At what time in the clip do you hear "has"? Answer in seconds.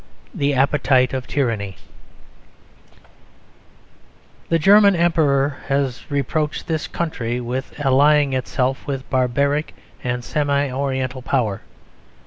5.67-6.09